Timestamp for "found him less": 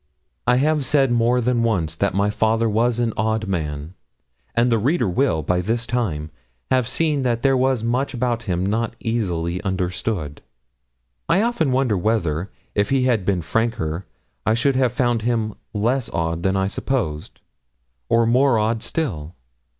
14.91-16.09